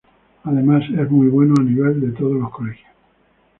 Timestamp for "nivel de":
1.63-2.09